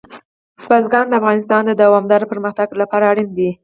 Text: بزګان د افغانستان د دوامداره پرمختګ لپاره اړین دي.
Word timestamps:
بزګان 0.69 1.05
د 1.09 1.13
افغانستان 1.21 1.61
د 1.65 1.71
دوامداره 1.81 2.29
پرمختګ 2.31 2.67
لپاره 2.81 3.03
اړین 3.11 3.29
دي. 3.37 3.49